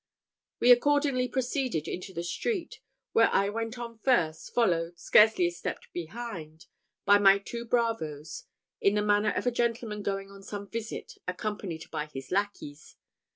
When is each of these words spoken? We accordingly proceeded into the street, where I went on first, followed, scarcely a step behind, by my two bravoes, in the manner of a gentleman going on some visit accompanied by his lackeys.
We 0.59 0.71
accordingly 0.71 1.27
proceeded 1.27 1.87
into 1.87 2.11
the 2.11 2.23
street, 2.23 2.79
where 3.11 3.29
I 3.31 3.49
went 3.49 3.77
on 3.77 3.99
first, 3.99 4.51
followed, 4.51 4.97
scarcely 4.97 5.45
a 5.45 5.51
step 5.51 5.83
behind, 5.93 6.65
by 7.05 7.19
my 7.19 7.37
two 7.37 7.65
bravoes, 7.65 8.45
in 8.79 8.95
the 8.95 9.03
manner 9.03 9.29
of 9.29 9.45
a 9.45 9.51
gentleman 9.51 10.01
going 10.01 10.31
on 10.31 10.41
some 10.41 10.67
visit 10.67 11.19
accompanied 11.27 11.91
by 11.91 12.07
his 12.07 12.31
lackeys. 12.31 12.95